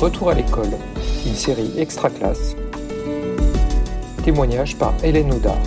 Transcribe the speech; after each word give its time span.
Retour 0.00 0.30
à 0.30 0.34
l'école, 0.34 0.70
une 1.26 1.34
série 1.34 1.72
extra 1.76 2.08
classe. 2.08 2.56
Témoignage 4.24 4.78
par 4.78 4.94
Hélène 5.04 5.30
Audard. 5.30 5.60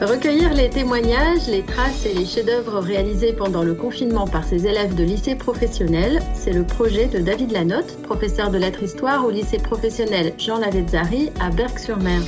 Recueillir 0.00 0.54
les 0.54 0.70
témoignages, 0.70 1.46
les 1.46 1.60
traces 1.60 2.06
et 2.06 2.14
les 2.14 2.24
chefs-d'œuvre 2.24 2.78
réalisés 2.78 3.34
pendant 3.34 3.62
le 3.62 3.74
confinement 3.74 4.26
par 4.26 4.44
ses 4.44 4.66
élèves 4.66 4.94
de 4.94 5.04
lycée 5.04 5.34
professionnel, 5.34 6.22
c'est 6.32 6.54
le 6.54 6.64
projet 6.64 7.04
de 7.04 7.18
David 7.18 7.52
Lanotte, 7.52 8.00
professeur 8.00 8.50
de 8.50 8.56
lettres 8.56 8.82
histoire 8.82 9.26
au 9.26 9.30
lycée 9.30 9.58
professionnel 9.58 10.32
Jean 10.38 10.56
Lavezzari 10.56 11.32
à 11.38 11.50
Berck-sur-Mer. 11.50 12.22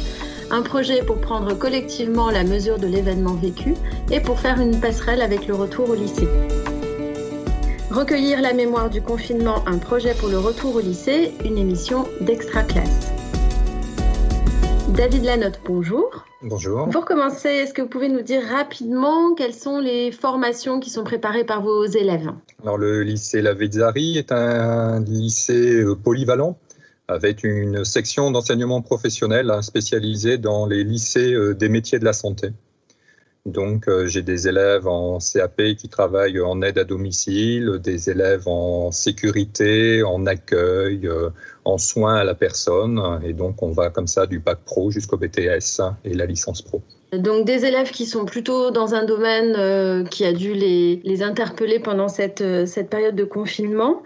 Un 0.51 0.61
projet 0.61 1.03
pour 1.03 1.17
prendre 1.17 1.55
collectivement 1.55 2.31
la 2.31 2.45
mesure 2.45 2.79
de 2.79 2.89
l'événement 2.89 3.37
vécu 3.37 3.73
et 4.11 4.21
pour 4.21 4.39
faire 4.39 4.61
une 4.61 4.79
passerelle 4.79 5.23
avec 5.23 5.47
le 5.47 5.55
retour 5.55 5.89
au 5.89 5.95
lycée. 5.95 6.29
Recueillir 7.93 8.41
la 8.41 8.55
mémoire 8.55 8.89
du 8.89 9.03
confinement, 9.03 9.63
un 9.67 9.77
projet 9.77 10.15
pour 10.15 10.31
le 10.31 10.39
retour 10.39 10.77
au 10.77 10.81
lycée, 10.81 11.35
une 11.45 11.59
émission 11.59 12.09
d'extra 12.23 12.63
classe. 12.63 13.13
David 14.97 15.25
Lanotte, 15.25 15.61
bonjour. 15.67 16.25
Bonjour. 16.41 16.89
Pour 16.89 17.05
commencer, 17.05 17.51
est-ce 17.51 17.75
que 17.75 17.83
vous 17.83 17.89
pouvez 17.89 18.09
nous 18.09 18.23
dire 18.23 18.41
rapidement 18.51 19.35
quelles 19.35 19.53
sont 19.53 19.79
les 19.79 20.11
formations 20.11 20.81
qui 20.81 20.89
sont 20.89 21.05
préparées 21.05 21.45
par 21.45 21.61
vos 21.61 21.85
élèves? 21.85 22.31
Alors, 22.63 22.79
le 22.79 23.03
lycée 23.03 23.43
Lavezzari 23.43 24.17
est 24.17 24.33
un 24.33 25.01
lycée 25.01 25.83
euh, 25.83 25.95
polyvalent 25.95 26.57
avec 27.09 27.45
une 27.45 27.85
section 27.85 28.31
d'enseignement 28.31 28.81
professionnel 28.81 29.51
hein, 29.51 29.61
spécialisée 29.61 30.39
dans 30.39 30.65
les 30.65 30.83
lycées 30.83 31.35
euh, 31.35 31.55
des 31.55 31.69
métiers 31.69 31.99
de 31.99 32.07
la 32.07 32.15
santé. 32.15 32.53
Donc, 33.45 33.89
euh, 33.89 34.07
j'ai 34.07 34.23
des 34.23 34.47
élèves 34.47 34.87
en 34.87 35.19
CAP 35.19 35.75
qui 35.77 35.89
travaillent 35.89 36.41
en 36.41 36.63
aide 36.63 36.79
à 36.79 36.85
domicile, 36.85 37.81
des 37.83 38.09
élèves 38.09 38.47
en 38.47 38.93
sécurité, 38.93 40.05
en 40.05 40.27
accueil, 40.27 41.09
euh, 41.09 41.31
en 41.65 41.77
soins 41.77 42.15
à 42.15 42.25
la 42.25 42.35
personne. 42.35 43.01
Et 43.25 43.33
donc, 43.33 43.61
on 43.61 43.73
va 43.73 43.91
comme 43.91 44.07
ça 44.07 44.27
du 44.27 44.39
bac 44.39 44.59
pro 44.65 44.93
jusqu'au 44.93 45.17
BTS 45.17 45.81
et 46.05 46.15
la 46.15 46.27
licence 46.27 46.63
pro. 46.63 46.83
Donc, 47.13 47.45
des 47.45 47.65
élèves 47.65 47.91
qui 47.91 48.07
sont 48.07 48.27
plutôt 48.27 48.71
dans 48.71 48.95
un 48.95 49.05
domaine 49.05 49.57
euh, 49.59 50.05
qui 50.05 50.25
a 50.25 50.33
dû 50.33 50.55
les, 50.55 51.01
les 51.03 51.23
interpeller 51.25 51.81
pendant 51.81 52.09
cette, 52.09 52.45
cette 52.67 52.91
période 52.91 53.17
de 53.17 53.25
confinement. 53.25 54.03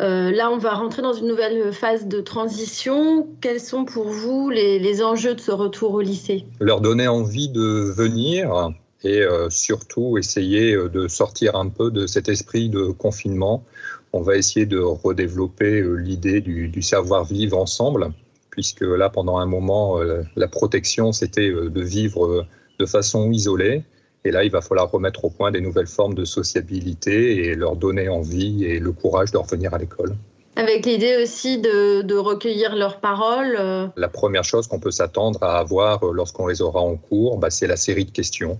Euh, 0.00 0.30
là, 0.30 0.50
on 0.50 0.58
va 0.58 0.74
rentrer 0.74 1.02
dans 1.02 1.12
une 1.12 1.26
nouvelle 1.26 1.72
phase 1.72 2.06
de 2.06 2.20
transition. 2.20 3.26
Quels 3.40 3.60
sont 3.60 3.84
pour 3.84 4.08
vous 4.08 4.50
les, 4.50 4.78
les 4.78 5.02
enjeux 5.02 5.34
de 5.34 5.40
ce 5.40 5.50
retour 5.50 5.94
au 5.94 6.00
lycée? 6.00 6.44
Leur 6.60 6.80
donner 6.80 7.08
envie 7.08 7.48
de 7.48 7.92
venir 7.94 8.70
et 9.02 9.22
euh, 9.22 9.48
surtout 9.50 10.18
essayer 10.18 10.74
euh, 10.74 10.88
de 10.88 11.08
sortir 11.08 11.56
un 11.56 11.68
peu 11.68 11.90
de 11.90 12.06
cet 12.06 12.28
esprit 12.28 12.68
de 12.68 12.88
confinement. 12.90 13.64
On 14.12 14.22
va 14.22 14.36
essayer 14.36 14.66
de 14.66 14.78
redévelopper 14.78 15.80
euh, 15.80 15.94
l'idée 15.94 16.40
du, 16.40 16.68
du 16.68 16.82
savoir-vivre 16.82 17.56
ensemble, 17.56 18.12
puisque 18.50 18.82
là, 18.82 19.08
pendant 19.08 19.38
un 19.38 19.46
moment, 19.46 20.00
la 20.34 20.48
protection, 20.48 21.12
c'était 21.12 21.50
de 21.50 21.80
vivre 21.80 22.44
de 22.80 22.86
façon 22.86 23.30
isolée. 23.30 23.84
Et 24.24 24.32
là, 24.32 24.42
il 24.42 24.50
va 24.50 24.60
falloir 24.60 24.90
remettre 24.90 25.24
au 25.24 25.30
point 25.30 25.52
des 25.52 25.60
nouvelles 25.60 25.86
formes 25.86 26.14
de 26.14 26.24
sociabilité 26.24 27.46
et 27.46 27.54
leur 27.54 27.76
donner 27.76 28.08
envie 28.08 28.64
et 28.64 28.80
le 28.80 28.90
courage 28.90 29.30
de 29.30 29.38
revenir 29.38 29.72
à 29.72 29.78
l'école. 29.78 30.16
Avec 30.56 30.84
l'idée 30.84 31.22
aussi 31.22 31.58
de, 31.58 32.02
de, 32.02 32.16
recueillir 32.16 32.74
leurs 32.74 32.98
paroles. 32.98 33.92
La 33.96 34.08
première 34.08 34.42
chose 34.42 34.66
qu'on 34.66 34.80
peut 34.80 34.90
s'attendre 34.90 35.40
à 35.44 35.58
avoir 35.58 36.04
lorsqu'on 36.06 36.48
les 36.48 36.60
aura 36.60 36.80
en 36.80 36.96
cours, 36.96 37.38
bah, 37.38 37.50
c'est 37.50 37.68
la 37.68 37.76
série 37.76 38.04
de 38.04 38.10
questions. 38.10 38.58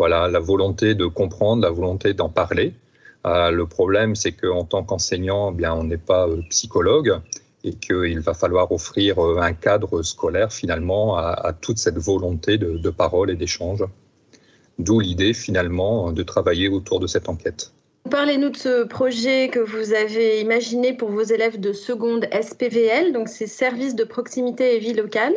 Voilà, 0.00 0.28
la 0.28 0.40
volonté 0.40 0.94
de 0.94 1.04
comprendre, 1.04 1.60
la 1.60 1.68
volonté 1.68 2.14
d'en 2.14 2.30
parler. 2.30 2.72
Euh, 3.26 3.50
le 3.50 3.66
problème, 3.66 4.14
c'est 4.14 4.32
qu'en 4.32 4.64
tant 4.64 4.82
qu'enseignant, 4.82 5.52
eh 5.52 5.54
bien, 5.54 5.74
on 5.74 5.84
n'est 5.84 5.98
pas 5.98 6.26
euh, 6.26 6.40
psychologue 6.48 7.20
et 7.64 7.74
qu'il 7.74 8.18
va 8.20 8.32
falloir 8.32 8.72
offrir 8.72 9.18
euh, 9.18 9.36
un 9.42 9.52
cadre 9.52 10.00
scolaire 10.00 10.54
finalement 10.54 11.18
à, 11.18 11.52
toute 11.52 11.76
cette 11.76 11.98
volonté 11.98 12.56
de, 12.56 12.88
parole 12.88 13.30
et 13.30 13.36
d'échange. 13.36 13.84
D'où 14.78 15.00
l'idée 15.00 15.34
finalement 15.34 16.12
de 16.12 16.22
travailler 16.22 16.70
autour 16.70 16.98
de 16.98 17.06
cette 17.06 17.28
enquête. 17.28 17.70
Parlez-nous 18.10 18.48
de 18.48 18.56
ce 18.56 18.84
projet 18.84 19.50
que 19.50 19.60
vous 19.60 19.92
avez 19.92 20.40
imaginé 20.40 20.94
pour 20.94 21.10
vos 21.10 21.24
élèves 21.24 21.60
de 21.60 21.74
seconde 21.74 22.26
SPVL, 22.32 23.12
donc 23.12 23.28
c'est 23.28 23.46
Service 23.46 23.94
de 23.94 24.04
proximité 24.04 24.76
et 24.76 24.78
vie 24.78 24.94
locale 24.94 25.34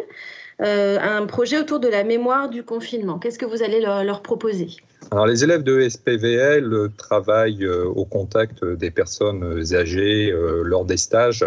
euh, 0.63 0.97
un 1.01 1.25
projet 1.25 1.59
autour 1.59 1.79
de 1.79 1.89
la 1.89 2.03
mémoire 2.03 2.49
du 2.49 2.63
confinement. 2.63 3.19
Qu'est-ce 3.19 3.37
que 3.37 3.45
vous 3.45 3.63
allez 3.63 3.81
leur, 3.81 4.21
proposer? 4.21 4.69
Alors, 5.11 5.27
les 5.27 5.43
élèves 5.43 5.63
de 5.63 5.87
SPVL 5.87 6.89
travaillent 6.97 7.65
euh, 7.65 7.83
au 7.83 8.05
contact 8.05 8.63
des 8.63 8.89
personnes 8.89 9.63
âgées 9.73 10.31
euh, 10.31 10.63
lors 10.63 10.85
des 10.85 10.95
stages 10.95 11.45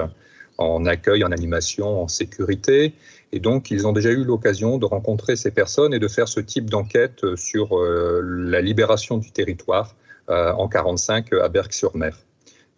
en 0.59 0.84
accueil, 0.84 1.25
en 1.25 1.32
animation, 1.32 2.03
en 2.03 2.09
sécurité. 2.09 2.93
Et 3.32 3.41
donc, 3.41 3.71
ils 3.71 3.87
ont 3.87 3.93
déjà 3.93 4.10
eu 4.10 4.25
l'occasion 4.25 4.77
de 4.77 4.84
rencontrer 4.84 5.37
ces 5.37 5.50
personnes 5.50 5.94
et 5.94 5.98
de 5.98 6.09
faire 6.09 6.28
ce 6.28 6.41
type 6.41 6.69
d'enquête 6.69 7.34
sur 7.37 7.78
la 7.78 8.60
libération 8.62 9.19
du 9.19 9.33
territoire 9.33 9.94
en 10.28 10.69
45 10.69 11.33
à 11.34 11.48
Berck-sur-Mer. 11.48 12.16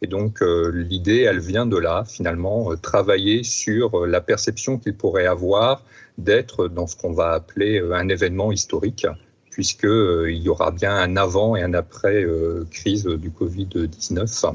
Et 0.01 0.07
donc, 0.07 0.43
euh, 0.43 0.71
l'idée, 0.73 1.23
elle 1.23 1.41
vient 1.41 1.67
de 1.67 1.77
là, 1.77 2.05
finalement, 2.07 2.75
travailler 2.77 3.43
sur 3.43 4.07
la 4.07 4.21
perception 4.21 4.79
qu'ils 4.79 4.95
pourraient 4.95 5.27
avoir 5.27 5.83
d'être 6.19 6.69
dans 6.69 6.87
ce 6.87 6.97
qu'on 6.97 7.13
va 7.13 7.31
appeler 7.31 7.81
euh, 7.81 7.95
un 7.95 8.09
événement 8.09 8.53
historique, 8.53 9.07
puisqu'il 9.51 9.89
euh, 9.89 10.33
y 10.33 10.49
aura 10.49 10.73
bien 10.73 10.95
un 10.95 11.17
avant 11.17 11.57
et 11.57 11.63
un 11.63 11.73
après 11.73 12.23
euh, 12.25 12.67
crise 12.71 13.05
du 13.05 13.31
Covid-19. 13.31 14.55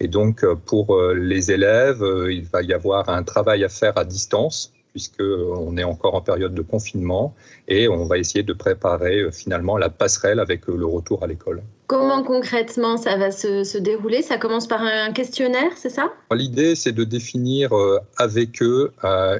Et 0.00 0.08
donc, 0.08 0.44
pour 0.66 1.00
les 1.14 1.52
élèves, 1.52 2.04
il 2.28 2.44
va 2.46 2.62
y 2.62 2.72
avoir 2.74 3.08
un 3.08 3.22
travail 3.22 3.62
à 3.62 3.68
faire 3.68 3.96
à 3.96 4.04
distance, 4.04 4.72
puisqu'on 4.90 5.76
est 5.76 5.84
encore 5.84 6.16
en 6.16 6.20
période 6.20 6.52
de 6.52 6.62
confinement, 6.62 7.34
et 7.68 7.88
on 7.88 8.04
va 8.04 8.18
essayer 8.18 8.42
de 8.42 8.52
préparer 8.52 9.30
finalement 9.30 9.78
la 9.78 9.90
passerelle 9.90 10.40
avec 10.40 10.66
le 10.66 10.84
retour 10.84 11.22
à 11.22 11.28
l'école. 11.28 11.62
Comment 11.86 12.22
concrètement 12.22 12.96
ça 12.96 13.16
va 13.16 13.30
se, 13.30 13.78
dérouler? 13.78 14.22
Ça 14.22 14.38
commence 14.38 14.66
par 14.66 14.82
un 14.82 15.12
questionnaire, 15.12 15.72
c'est 15.76 15.90
ça? 15.90 16.12
L'idée, 16.32 16.74
c'est 16.74 16.92
de 16.92 17.04
définir 17.04 17.70
avec 18.16 18.62
eux 18.62 18.92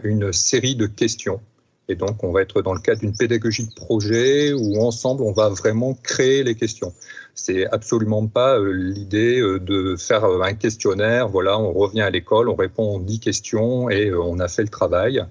une 0.05 0.33
série 0.33 0.77
de 0.77 0.87
questions 0.87 1.41
et 1.89 1.97
donc, 1.97 2.25
on 2.25 2.33
va 2.33 2.41
être 2.41 2.63
dans 2.63 2.73
le 2.73 2.81
cadre 2.81 3.01
d'une 3.01 3.15
pédagogie 3.15 3.67
de 3.67 3.75
projet 3.75 4.53
où 4.55 4.81
ensemble, 4.81 5.23
on 5.23 5.33
va 5.33 5.51
vraiment 5.51 5.95
créer 6.03 6.43
les 6.43 6.55
questions. 6.55 6.95
C'est 7.35 7.67
absolument 7.67 8.27
pas 8.27 8.59
euh, 8.59 8.73
l'idée 8.73 9.41
euh, 9.41 9.59
de 9.59 9.97
faire 9.97 10.25
euh, 10.25 10.41
un 10.43 10.55
questionnaire. 10.55 11.29
Voilà, 11.29 11.59
on 11.59 11.73
revient 11.73 12.01
à 12.01 12.11
l'école, 12.11 12.49
on 12.49 12.55
répond 12.55 12.99
10 13.01 13.21
questions 13.21 13.91
et 13.91 14.15
on 14.15 14.39
a 14.39 14.49
fait 14.49 14.63
le 14.63 14.69
travail. 14.69 15.25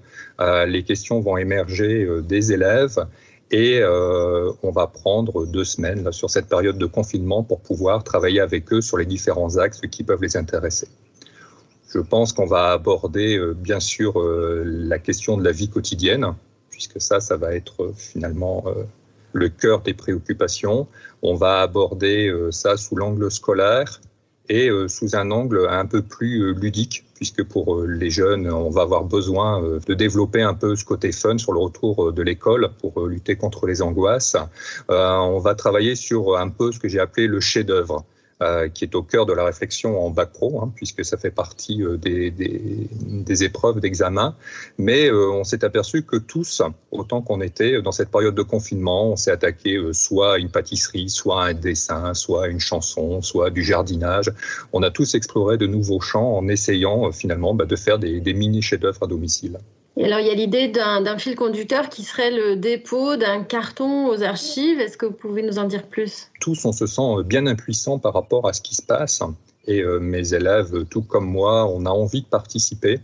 Les 0.66 0.82
questions 0.82 1.20
vont 1.20 1.36
émerger 1.36 2.08
des 2.22 2.52
élèves 2.52 3.06
et 3.50 3.82
on 3.84 4.70
va 4.70 4.86
prendre 4.86 5.46
deux 5.46 5.64
semaines 5.64 6.10
sur 6.12 6.30
cette 6.30 6.48
période 6.48 6.78
de 6.78 6.86
confinement 6.86 7.42
pour 7.42 7.60
pouvoir 7.60 8.02
travailler 8.02 8.40
avec 8.40 8.72
eux 8.72 8.80
sur 8.80 8.96
les 8.96 9.06
différents 9.06 9.56
axes 9.58 9.82
qui 9.90 10.02
peuvent 10.02 10.22
les 10.22 10.36
intéresser. 10.36 10.88
Je 11.94 12.00
pense 12.00 12.32
qu'on 12.32 12.46
va 12.46 12.72
aborder 12.72 13.38
euh, 13.38 13.54
bien 13.54 13.78
sûr 13.78 14.20
euh, 14.20 14.64
la 14.66 14.98
question 14.98 15.36
de 15.36 15.44
la 15.44 15.52
vie 15.52 15.68
quotidienne, 15.68 16.34
puisque 16.68 17.00
ça, 17.00 17.20
ça 17.20 17.36
va 17.36 17.54
être 17.54 17.84
euh, 17.84 17.92
finalement 17.96 18.64
le 19.32 19.48
cœur 19.48 19.80
des 19.80 19.94
préoccupations. 19.94 20.88
On 21.22 21.36
va 21.36 21.60
aborder 21.60 22.32
ça 22.50 22.76
sous 22.76 22.96
l'angle 22.96 23.30
scolaire 23.30 24.00
et 24.48 24.70
sous 24.88 25.16
un 25.16 25.30
angle 25.30 25.66
un 25.68 25.86
peu 25.86 26.02
plus 26.02 26.54
ludique, 26.54 27.04
puisque 27.14 27.42
pour 27.42 27.82
les 27.82 28.10
jeunes, 28.10 28.50
on 28.50 28.70
va 28.70 28.82
avoir 28.82 29.04
besoin 29.04 29.62
de 29.86 29.94
développer 29.94 30.42
un 30.42 30.54
peu 30.54 30.76
ce 30.76 30.84
côté 30.84 31.12
fun 31.12 31.38
sur 31.38 31.52
le 31.52 31.60
retour 31.60 32.12
de 32.12 32.22
l'école 32.22 32.70
pour 32.80 33.06
lutter 33.06 33.36
contre 33.36 33.66
les 33.66 33.80
angoisses. 33.80 34.36
On 34.88 35.38
va 35.38 35.54
travailler 35.54 35.94
sur 35.94 36.36
un 36.36 36.50
peu 36.50 36.72
ce 36.72 36.78
que 36.78 36.88
j'ai 36.88 37.00
appelé 37.00 37.26
le 37.26 37.40
chef-d'œuvre. 37.40 38.04
Euh, 38.44 38.68
qui 38.68 38.84
est 38.84 38.94
au 38.94 39.02
cœur 39.02 39.24
de 39.24 39.32
la 39.32 39.44
réflexion 39.44 40.04
en 40.04 40.10
bac 40.10 40.32
pro, 40.32 40.60
hein, 40.60 40.70
puisque 40.74 41.02
ça 41.02 41.16
fait 41.16 41.30
partie 41.30 41.82
euh, 41.82 41.96
des, 41.96 43.44
épreuves 43.44 43.80
d'examen. 43.80 44.36
Mais 44.76 45.06
euh, 45.06 45.30
on 45.30 45.44
s'est 45.44 45.64
aperçu 45.64 46.02
que 46.02 46.16
tous, 46.16 46.60
autant 46.90 47.22
qu'on 47.22 47.40
était 47.40 47.80
dans 47.80 47.92
cette 47.92 48.10
période 48.10 48.34
de 48.34 48.42
confinement, 48.42 49.08
on 49.12 49.16
s'est 49.16 49.30
attaqué 49.30 49.80
soit 49.92 50.34
à 50.34 50.38
une 50.38 50.50
pâtisserie, 50.50 51.08
soit 51.08 51.42
à 51.42 51.46
un 51.48 51.54
dessin, 51.54 52.12
soit 52.12 52.44
à 52.44 52.48
une 52.48 52.60
chanson, 52.60 53.22
soit 53.22 53.48
du 53.48 53.62
jardinage. 53.62 54.30
On 54.74 54.82
a 54.82 54.90
tous 54.90 55.14
exploré 55.14 55.56
de 55.56 55.66
nouveaux 55.66 56.00
champs 56.00 56.36
en 56.36 56.46
essayant 56.48 57.10
finalement 57.12 57.54
bah, 57.54 57.64
de 57.64 57.76
faire 57.76 57.98
des, 57.98 58.20
des 58.20 58.34
mini 58.34 58.60
chefs-d'œuvre 58.60 59.04
à 59.04 59.06
domicile. 59.06 59.58
Alors, 60.04 60.20
il 60.20 60.26
y 60.26 60.30
a 60.30 60.34
l'idée 60.34 60.68
d'un 60.68 61.16
fil 61.16 61.34
conducteur 61.34 61.88
qui 61.88 62.02
serait 62.02 62.30
le 62.30 62.56
dépôt 62.56 63.16
d'un 63.16 63.42
carton 63.42 64.08
aux 64.08 64.22
archives. 64.22 64.78
Est-ce 64.78 64.98
que 64.98 65.06
vous 65.06 65.14
pouvez 65.14 65.42
nous 65.42 65.58
en 65.58 65.64
dire 65.64 65.82
plus? 65.84 66.28
Tous, 66.40 66.62
on 66.66 66.72
se 66.72 66.86
sent 66.86 67.22
bien 67.24 67.46
impuissant 67.46 67.98
par 67.98 68.12
rapport 68.12 68.46
à 68.46 68.52
ce 68.52 68.60
qui 68.60 68.74
se 68.74 68.82
passe. 68.82 69.22
Et 69.66 69.80
euh, 69.80 70.00
mes 70.00 70.34
élèves, 70.34 70.84
tout 70.90 71.00
comme 71.00 71.24
moi, 71.24 71.66
on 71.70 71.86
a 71.86 71.90
envie 71.90 72.20
de 72.20 72.26
participer. 72.26 73.00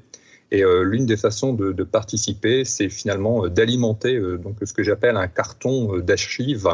Et 0.53 0.63
l'une 0.83 1.07
des 1.07 1.17
façons 1.17 1.53
de, 1.53 1.85
participer, 1.85 2.65
c'est 2.65 2.89
finalement 2.89 3.47
d'alimenter 3.49 4.21
donc 4.43 4.57
ce 4.65 4.73
que 4.73 4.83
j'appelle 4.83 5.17
un 5.17 5.29
carton 5.29 5.99
d'archives 5.99 6.69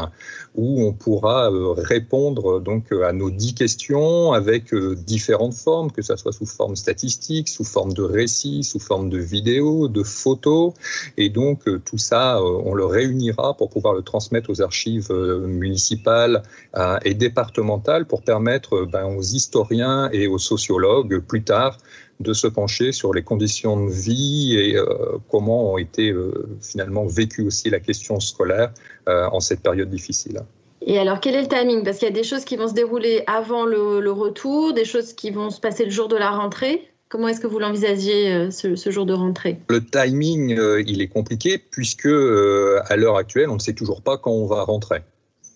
où 0.55 0.83
on 0.83 0.93
pourra 0.93 1.51
répondre 1.77 2.61
donc 2.61 2.91
à 2.93 3.13
nos 3.13 3.31
dix 3.31 3.55
questions 3.55 4.33
avec 4.33 4.75
différentes 4.75 5.55
formes, 5.55 5.91
que 5.91 6.03
ce 6.03 6.17
soit 6.17 6.33
sous 6.33 6.47
forme 6.47 6.75
statistique, 6.77 7.49
sous 7.49 7.65
forme 7.65 7.93
de 7.93 8.03
récits, 8.03 8.65
sous 8.65 8.79
forme 8.79 9.11
de 9.11 9.19
vidéos, 9.19 9.89
de 9.89 10.03
photos. 10.03 10.73
Et 11.19 11.29
donc 11.29 11.65
tout 11.85 11.99
ça, 11.99 12.43
on 12.43 12.75
le 12.75 12.87
réunira 12.87 13.57
pour 13.57 13.69
pouvoir 13.69 13.93
le 13.93 14.03
transmettre 14.03 14.49
aux 14.51 14.63
archives 14.63 15.13
municipales 15.13 16.43
et 17.05 17.15
départementales 17.15 18.07
pour 18.07 18.23
permettre 18.23 18.87
ben, 18.87 19.05
aux 19.05 19.23
historiens 19.23 20.09
et 20.13 20.27
aux 20.27 20.39
sociologues 20.39 21.21
plus 21.21 21.43
tard 21.43 21.79
de 22.21 22.33
se 22.33 22.47
pencher 22.47 22.93
sur 22.93 23.13
les 23.13 23.23
conditions 23.23 23.87
de 23.87 23.91
vie 23.91 24.57
et 24.59 24.77
euh, 24.77 24.87
comment 25.31 25.73
ont 25.73 25.79
été 25.79 26.11
euh, 26.11 26.49
finalement 26.63 27.07
vécues 27.07 27.47
aussi 27.47 27.71
la 27.71 27.81
question 27.81 28.21
scolaire 28.21 28.73
euh, 29.09 29.29
en 29.33 29.41
cette 29.41 29.61
période 29.61 29.91
difficile. 29.91 30.41
Et 30.83 30.99
alors, 30.99 31.21
quel 31.21 31.35
est 31.35 31.43
le 31.43 31.49
timing? 31.49 31.83
Parce 31.85 31.99
qu'il 31.99 32.09
y 32.09 32.11
a 32.11 32.15
des 32.15 32.23
choses 32.23 32.45
qui 32.45 32.57
vont 32.57 32.69
se 32.69 32.75
dérouler 32.75 33.23
avant 33.27 33.65
le, 33.65 34.11
retour, 34.11 34.73
des 34.73 34.85
choses 34.85 35.15
qui 35.15 35.31
vont 35.31 35.51
se 35.51 35.61
passer 35.61 35.85
le 35.85 35.91
jour 35.91 36.09
de 36.09 36.17
la 36.17 36.31
rentrée. 36.31 36.89
Comment 37.09 37.29
est-ce 37.29 37.41
que 37.41 37.47
vous 37.47 37.59
l'envisagez 37.59 38.51
ce, 38.51 38.91
jour 38.91 39.07
de 39.07 39.13
rentrée? 39.13 39.59
Le 39.69 39.85
timing, 39.85 40.59
il 40.87 41.01
est 41.01 41.09
compliqué 41.09 41.59
puisque 41.59 42.07
à 42.07 42.97
l'heure 42.97 43.17
actuelle, 43.17 43.49
on 43.49 43.55
ne 43.55 43.61
sait 43.61 43.73
toujours 43.73 44.03
pas 44.03 44.19
quand 44.19 44.31
on 44.31 44.47
va 44.47 44.63
rentrer. 44.63 45.01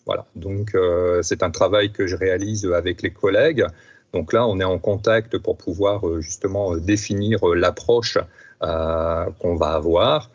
Voilà. 0.07 0.27
Donc, 0.37 0.77
c'est 1.23 1.43
un 1.43 1.51
travail 1.51 1.93
que 1.93 2.07
je 2.07 2.17
réalise 2.17 2.67
avec 2.67 3.03
les 3.03 3.11
collègues. 3.11 3.67
Donc 4.13 4.33
là, 4.33 4.47
on 4.47 4.59
est 4.61 4.65
en 4.65 4.79
contact 4.79 5.39
pour 5.39 5.57
pouvoir 5.57 6.07
euh, 6.07 6.21
justement 6.21 6.75
euh, 6.75 6.81
définir 6.81 7.49
euh, 7.49 7.55
l'approche 7.55 8.19
qu'on 8.61 9.57
va 9.57 9.69
avoir. 9.69 10.31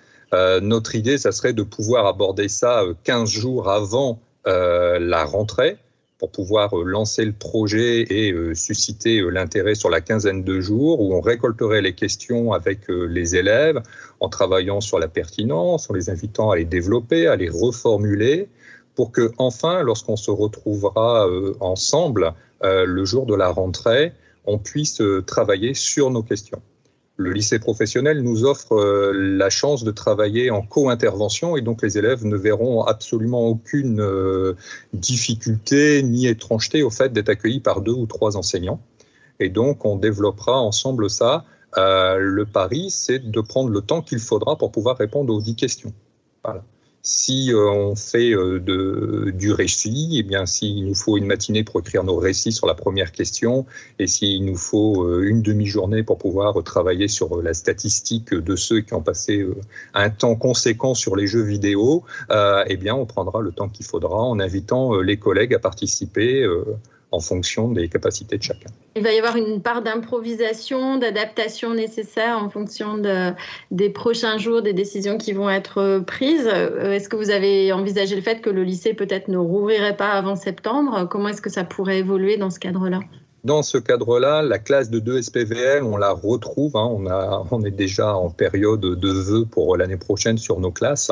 notre 0.63 0.95
idée, 0.95 1.19
ça 1.19 1.31
serait 1.31 1.54
de 1.54 1.62
pouvoir 1.62 2.07
aborder 2.07 2.48
ça 2.50 2.83
15 3.04 3.30
jours 3.30 3.69
avant 3.69 4.19
la 4.48 5.25
rentrée 5.25 5.77
pour 6.18 6.31
pouvoir 6.31 6.74
lancer 6.75 7.24
le 7.24 7.33
projet 7.33 8.01
et 8.10 8.33
susciter 8.56 9.22
l'intérêt 9.30 9.75
sur 9.75 9.92
la 9.92 10.01
quinzaine 10.01 10.44
de 10.44 10.60
jours 10.60 11.01
où 11.01 11.13
on 11.13 11.21
récolterait 11.21 11.83
les 11.83 11.94
questions 11.94 12.51
avec 12.51 12.88
les 12.88 13.36
élèves 13.36 13.80
en 14.19 14.28
travaillant 14.28 14.81
sur 14.81 14.98
la 14.98 15.07
pertinence, 15.07 15.88
en 15.92 15.94
les 15.94 16.10
invitant 16.10 16.50
à 16.50 16.56
les 16.56 16.66
développer, 16.66 17.28
à 17.28 17.36
les 17.36 17.50
reformuler 17.50 18.50
pour 18.95 19.12
que 19.12 19.31
enfin, 19.38 19.83
lorsqu'on 19.83 20.15
se 20.15 20.31
retrouvera 20.31 21.27
ensemble 21.59 22.33
euh, 22.63 22.86
le 22.86 23.06
jour 23.06 23.25
de 23.25 23.36
la 23.36 23.50
rentrée, 23.50 24.13
on 24.45 24.57
puisse 24.57 25.01
euh, 25.01 25.21
travailler 25.21 25.74
sur 25.74 26.09
nos 26.09 26.24
questions. 26.24 26.62
Le 27.18 27.31
lycée 27.31 27.59
professionnel 27.59 28.21
nous 28.21 28.44
offre 28.44 28.74
euh, 28.74 29.12
la 29.13 29.50
chance 29.50 29.83
de 29.83 29.92
travailler 29.92 30.51
en 30.51 30.62
co-intervention 30.62 31.56
et 31.57 31.62
donc 31.62 31.81
les 31.81 31.97
élèves 31.97 32.25
ne 32.25 32.36
verront 32.36 32.83
absolument 32.83 33.47
aucune 33.47 34.03
difficulté 34.94 36.03
ni 36.03 36.27
étrangeté 36.27 36.83
au 36.83 36.89
fait 36.89 37.13
d'être 37.13 37.30
accueillis 37.30 37.62
par 37.62 37.81
deux 37.81 37.94
ou 37.94 38.06
trois 38.06 38.36
enseignants. 38.36 38.81
Et 39.39 39.50
donc 39.50 39.86
on 39.86 39.95
développera 39.95 40.59
ensemble 40.59 41.09
ça. 41.09 41.45
le 41.77 42.44
pari, 42.44 42.89
c'est 42.89 43.19
de 43.19 43.42
prendre 43.42 43.69
le 43.69 43.81
temps 43.81 44.01
qu'il 44.01 44.19
faudra 44.19 44.57
pour 44.57 44.71
pouvoir 44.71 44.97
répondre 44.97 45.33
aux 45.33 45.42
dix 45.42 45.56
questions. 45.56 45.94
Voilà. 46.44 46.63
Si 47.07 47.54
euh, 47.54 47.69
on 47.69 47.96
fait 47.96 48.31
euh, 48.34 48.60
de, 48.60 49.30
du 49.30 49.52
récit, 49.52 50.16
eh 50.18 50.24
bien, 50.24 50.48
s'il 50.48 50.88
nous 50.88 50.96
faut 50.96 51.18
une 51.18 51.28
matinée 51.28 51.63
pour 51.63 51.80
écrire 51.80 52.04
nos 52.04 52.18
récits 52.18 52.52
sur 52.52 52.66
la 52.66 52.74
première 52.74 53.12
question, 53.12 53.68
et 54.00 54.07
s'il 54.07 54.44
nous 54.44 54.56
faut 54.56 55.04
euh, 55.04 55.22
une 55.28 55.44
demi-journée 55.44 56.02
pour 56.02 56.18
pouvoir 56.18 56.63
travailler 56.63 57.07
sur 57.07 57.44
la 57.44 57.54
statistique 57.54 58.34
de 58.34 58.56
ceux 58.56 58.81
qui 58.81 58.96
ont 58.96 59.04
passé 59.04 59.46
un 59.94 60.10
temps 60.10 60.36
conséquent 60.36 60.96
sur 60.96 61.16
les 61.16 61.28
jeux 61.28 61.44
vidéo, 61.44 62.04
eh 62.31 62.78
bien, 62.78 62.96
on 62.96 63.06
prendra 63.06 63.40
le 63.42 63.52
temps 63.52 63.69
qu'il 63.69 63.86
faudra 63.86 64.18
en 64.24 64.40
invitant 64.40 65.00
les 65.00 65.18
collègues 65.18 65.54
à 65.54 65.60
participer 65.60 66.44
en 67.12 67.19
fonction 67.19 67.69
des 67.69 67.88
capacités 67.88 68.38
de 68.38 68.44
chacun. 68.44 68.69
Il 68.96 69.04
va 69.04 69.13
y 69.13 69.18
avoir 69.18 69.36
une 69.36 69.62
part 69.62 69.81
d'improvisation, 69.81 70.98
d'adaptation 70.98 71.74
nécessaire 71.74 72.38
en 72.38 72.50
fonction 72.50 72.98
de, 72.98 73.31
des 73.72 73.90
prochains 73.90 74.38
jours, 74.38 74.62
des 74.62 74.74
décisions 74.74 75.18
qui 75.18 75.34
vont 75.34 75.50
être 75.50 76.00
prises. 76.06 76.50
Euh, 76.52 76.94
est-ce 76.94 77.10
que 77.10 77.16
vous 77.16 77.30
avez 77.30 77.72
envisagé 77.72 78.16
le 78.16 78.22
fait 78.22 78.42
que 78.42 78.50
le 78.50 78.63
lycée 78.63 78.94
peut-être 78.94 79.28
ne 79.28 79.38
rouvrirait 79.38 79.98
pas 79.98 80.12
avant 80.12 80.36
septembre? 80.36 81.07
Comment 81.10 81.30
est-ce 81.30 81.42
que 81.42 81.50
ça 81.50 81.63
pourrait 81.63 82.00
évoluer 82.00 82.38
dans 82.38 82.50
ce 82.50 82.60
cadre-là? 82.60 83.00
Dans 83.45 83.62
ce 83.62 83.77
cadre-là, 83.77 84.42
la 84.42 84.57
classe 84.57 84.89
de 84.89 84.97
2 84.97 85.21
SPVL, 85.21 85.83
on 85.83 85.97
la 85.97 86.12
retrouve. 86.12 86.75
Hein, 86.75 87.45
on, 87.51 87.63
est 87.63 87.71
déjà 87.71 88.15
en 88.15 88.31
période 88.31 88.81
de 88.81 89.09
vœux 89.09 89.45
pour 89.45 89.77
l'année 89.77 89.97
prochaine 89.97 90.39
sur 90.39 90.59
nos 90.59 90.71
classes. 90.71 91.12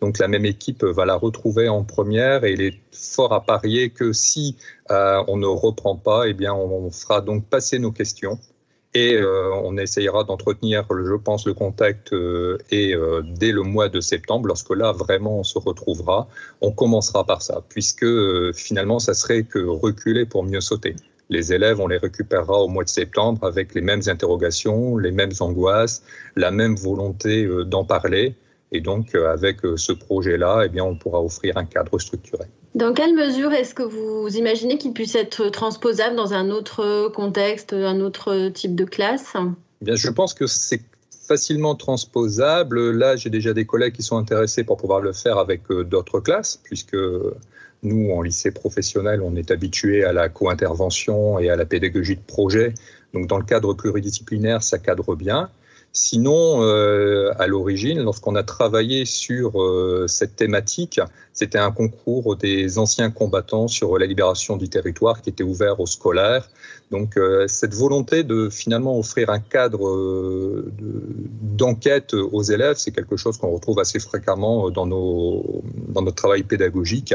Donc 0.00 0.18
la 0.18 0.28
même 0.28 0.46
équipe 0.46 0.84
va 0.84 1.04
la 1.04 1.16
retrouver 1.16 1.68
en 1.68 1.82
première 1.82 2.44
et 2.44 2.52
il 2.52 2.62
est 2.62 2.78
fort 2.92 3.32
à 3.32 3.44
parier 3.44 3.90
que 3.90 4.12
si 4.12 4.56
euh, 4.92 5.24
on 5.26 5.36
ne 5.36 5.46
reprend 5.46 5.96
pas, 5.96 6.28
eh 6.28 6.34
bien 6.34 6.54
on, 6.54 6.88
fera 6.92 7.20
donc 7.20 7.46
passer 7.46 7.80
nos 7.80 7.90
questions 7.90 8.38
et 8.94 9.16
euh, 9.16 9.50
on 9.64 9.76
essayera 9.76 10.22
d'entretenir, 10.22 10.86
je 10.88 11.16
pense, 11.16 11.46
le 11.46 11.54
contact 11.54 12.12
euh, 12.12 12.58
et 12.70 12.94
dès 13.24 13.50
le 13.50 13.62
mois 13.62 13.88
de 13.88 14.00
septembre, 14.00 14.46
lorsque 14.46 14.70
là 14.70 14.92
vraiment 14.92 15.40
on 15.40 15.44
se 15.44 15.58
retrouvera, 15.58 16.28
on 16.60 16.70
commencera 16.70 17.26
par 17.26 17.42
ça, 17.42 17.64
puisque 17.68 18.06
finalement 18.52 19.00
ça 19.00 19.14
serait 19.14 19.42
que 19.42 19.58
reculer 19.58 20.26
pour 20.26 20.44
mieux 20.44 20.60
sauter 20.60 20.94
les 21.32 21.52
élèves, 21.52 21.80
on 21.80 21.88
les 21.88 21.96
récupérera 21.96 22.60
au 22.60 22.68
mois 22.68 22.84
de 22.84 22.88
septembre 22.88 23.44
avec 23.44 23.74
les 23.74 23.80
mêmes 23.80 24.02
interrogations, 24.06 24.96
les 24.98 25.10
mêmes 25.10 25.32
angoisses, 25.40 26.02
la 26.36 26.50
même 26.50 26.76
volonté 26.76 27.44
euh, 27.44 27.64
d'en 27.64 27.84
parler. 27.84 28.36
Et 28.70 28.80
donc, 28.80 29.14
euh, 29.14 29.32
avec 29.32 29.64
euh, 29.64 29.76
ce 29.76 29.92
projet-là, 29.92 30.62
eh 30.64 30.68
bien, 30.68 30.84
on 30.84 30.96
pourra 30.96 31.20
offrir 31.22 31.56
un 31.56 31.64
cadre 31.64 31.98
structuré. 31.98 32.44
Dans 32.74 32.94
quelle 32.94 33.14
mesure 33.14 33.52
est-ce 33.52 33.74
que 33.74 33.82
vous 33.82 34.28
imaginez 34.36 34.78
qu'il 34.78 34.92
puisse 34.92 35.14
être 35.14 35.48
transposable 35.48 36.16
dans 36.16 36.32
un 36.32 36.50
autre 36.50 37.08
contexte, 37.08 37.72
un 37.72 38.00
autre 38.00 38.48
type 38.48 38.74
de 38.74 38.84
classe? 38.84 39.34
Eh 39.36 39.84
bien, 39.84 39.94
Je 39.94 40.08
pense 40.08 40.32
que 40.32 40.46
c'est 40.46 40.80
facilement 41.28 41.74
transposable. 41.74 42.92
Là, 42.92 43.16
j'ai 43.16 43.28
déjà 43.28 43.52
des 43.52 43.66
collègues 43.66 43.94
qui 43.94 44.02
sont 44.02 44.16
intéressés 44.16 44.64
pour 44.64 44.78
pouvoir 44.78 45.00
le 45.00 45.12
faire 45.12 45.36
avec 45.38 45.68
d'autres 45.70 46.20
classes, 46.20 46.58
puisque 46.62 46.96
nous, 47.82 48.12
en 48.12 48.22
lycée 48.22 48.50
professionnel, 48.50 49.20
on 49.22 49.34
est 49.34 49.50
habitué 49.50 50.04
à 50.04 50.12
la 50.12 50.28
co-intervention 50.28 51.38
et 51.38 51.50
à 51.50 51.56
la 51.56 51.64
pédagogie 51.64 52.16
de 52.16 52.22
projet. 52.22 52.74
Donc, 53.12 53.26
dans 53.26 53.38
le 53.38 53.44
cadre 53.44 53.74
pluridisciplinaire, 53.74 54.62
ça 54.62 54.78
cadre 54.78 55.16
bien. 55.16 55.50
Sinon, 55.92 56.62
euh, 56.62 57.32
à 57.38 57.46
l'origine, 57.46 58.00
lorsqu'on 58.02 58.34
a 58.34 58.42
travaillé 58.42 59.04
sur 59.04 59.60
euh, 59.60 60.06
cette 60.08 60.36
thématique, 60.36 61.00
c'était 61.32 61.58
un 61.58 61.70
concours 61.70 62.36
des 62.36 62.78
anciens 62.78 63.10
combattants 63.10 63.68
sur 63.68 63.98
la 63.98 64.06
libération 64.06 64.56
du 64.56 64.68
territoire 64.68 65.22
qui 65.22 65.30
était 65.30 65.44
ouvert 65.44 65.80
aux 65.80 65.86
scolaires. 65.86 66.48
Donc, 66.90 67.16
euh, 67.16 67.48
cette 67.48 67.74
volonté 67.74 68.22
de 68.22 68.50
finalement 68.50 68.98
offrir 68.98 69.30
un 69.30 69.40
cadre 69.40 70.62
d'enquête 71.40 72.12
aux 72.12 72.42
élèves, 72.42 72.76
c'est 72.76 72.90
quelque 72.90 73.16
chose 73.16 73.38
qu'on 73.38 73.50
retrouve 73.50 73.78
assez 73.78 73.98
fréquemment 73.98 74.70
dans, 74.70 74.86
nos, 74.86 75.62
dans 75.88 76.02
notre 76.02 76.16
travail 76.16 76.42
pédagogique, 76.42 77.14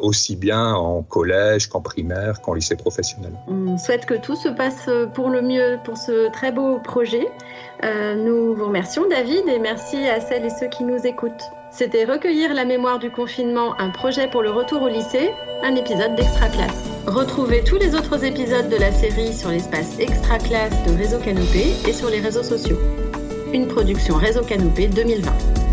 aussi 0.00 0.36
bien 0.36 0.74
en 0.74 1.02
collège 1.02 1.68
qu'en 1.68 1.80
primaire 1.80 2.40
qu'en 2.40 2.54
lycée 2.54 2.76
professionnel. 2.76 3.32
On 3.48 3.76
souhaite 3.78 4.06
que 4.06 4.14
tout 4.14 4.36
se 4.36 4.48
passe 4.48 4.88
pour 5.14 5.28
le 5.28 5.42
mieux 5.42 5.78
pour 5.84 5.96
ce 5.96 6.30
très 6.30 6.52
beau 6.52 6.78
projet. 6.78 7.26
Euh, 7.82 8.14
nous 8.14 8.54
vous 8.54 8.66
remercions 8.66 9.08
David 9.08 9.48
et 9.48 9.58
merci 9.58 9.96
à 10.06 10.20
celles 10.20 10.44
et 10.44 10.50
ceux 10.50 10.68
qui 10.68 10.84
nous 10.84 11.06
écoutent. 11.06 11.50
C'était 11.76 12.04
Recueillir 12.04 12.54
la 12.54 12.64
mémoire 12.64 13.00
du 13.00 13.10
confinement, 13.10 13.74
un 13.80 13.90
projet 13.90 14.28
pour 14.28 14.42
le 14.42 14.50
retour 14.52 14.82
au 14.82 14.88
lycée, 14.88 15.32
un 15.64 15.74
épisode 15.74 16.14
d'Extra 16.14 16.46
Classe. 16.46 16.88
Retrouvez 17.04 17.64
tous 17.64 17.78
les 17.78 17.96
autres 17.96 18.24
épisodes 18.24 18.68
de 18.68 18.76
la 18.76 18.92
série 18.92 19.32
sur 19.32 19.50
l'espace 19.50 19.98
Extra 19.98 20.38
Classe 20.38 20.72
de 20.86 20.96
Réseau 20.96 21.18
Canopé 21.18 21.74
et 21.84 21.92
sur 21.92 22.10
les 22.10 22.20
réseaux 22.20 22.44
sociaux. 22.44 22.78
Une 23.52 23.66
production 23.66 24.14
Réseau 24.14 24.42
Canopé 24.42 24.86
2020. 24.86 25.63